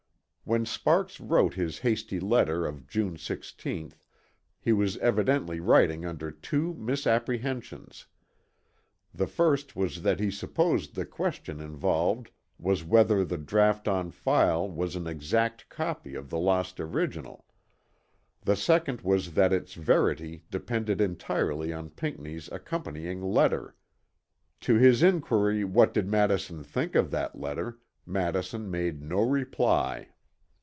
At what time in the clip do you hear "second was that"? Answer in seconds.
18.57-19.53